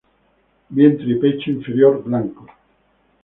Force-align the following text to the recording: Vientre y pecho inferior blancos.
Vientre 0.71 1.05
y 1.11 1.19
pecho 1.19 1.51
inferior 1.51 2.03
blancos. 2.03 2.49